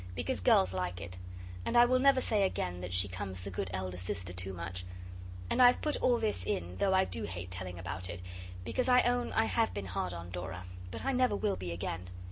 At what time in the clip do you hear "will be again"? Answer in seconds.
11.35-12.09